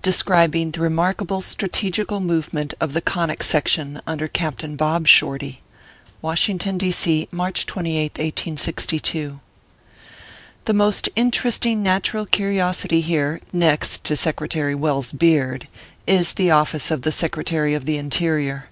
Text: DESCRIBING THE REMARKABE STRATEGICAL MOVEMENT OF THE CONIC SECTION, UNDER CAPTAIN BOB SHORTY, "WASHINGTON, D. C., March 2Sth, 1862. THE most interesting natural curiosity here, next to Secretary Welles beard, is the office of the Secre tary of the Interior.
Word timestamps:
DESCRIBING 0.00 0.70
THE 0.70 0.80
REMARKABE 0.80 1.42
STRATEGICAL 1.42 2.18
MOVEMENT 2.20 2.72
OF 2.80 2.94
THE 2.94 3.02
CONIC 3.02 3.42
SECTION, 3.42 4.00
UNDER 4.06 4.26
CAPTAIN 4.26 4.74
BOB 4.74 5.06
SHORTY, 5.06 5.60
"WASHINGTON, 6.22 6.78
D. 6.78 6.90
C., 6.90 7.28
March 7.30 7.66
2Sth, 7.66 8.18
1862. 8.18 9.40
THE 10.64 10.72
most 10.72 11.10
interesting 11.14 11.82
natural 11.82 12.24
curiosity 12.24 13.02
here, 13.02 13.42
next 13.52 14.02
to 14.04 14.16
Secretary 14.16 14.74
Welles 14.74 15.12
beard, 15.12 15.68
is 16.06 16.32
the 16.32 16.50
office 16.50 16.90
of 16.90 17.02
the 17.02 17.10
Secre 17.10 17.44
tary 17.44 17.74
of 17.74 17.84
the 17.84 17.98
Interior. 17.98 18.70